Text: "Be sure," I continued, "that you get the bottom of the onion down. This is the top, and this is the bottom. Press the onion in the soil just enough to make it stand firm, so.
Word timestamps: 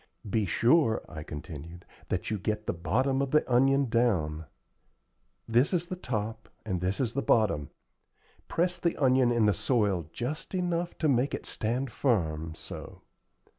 "Be 0.27 0.47
sure," 0.47 1.03
I 1.07 1.21
continued, 1.21 1.85
"that 2.09 2.31
you 2.31 2.39
get 2.39 2.65
the 2.65 2.73
bottom 2.73 3.21
of 3.21 3.29
the 3.29 3.47
onion 3.47 3.85
down. 3.87 4.45
This 5.47 5.73
is 5.73 5.89
the 5.89 5.95
top, 5.95 6.49
and 6.65 6.81
this 6.81 6.99
is 6.99 7.13
the 7.13 7.21
bottom. 7.21 7.69
Press 8.47 8.79
the 8.79 8.97
onion 8.97 9.31
in 9.31 9.45
the 9.45 9.53
soil 9.53 10.09
just 10.11 10.55
enough 10.55 10.97
to 10.97 11.07
make 11.07 11.35
it 11.35 11.45
stand 11.45 11.91
firm, 11.91 12.55
so. 12.55 13.03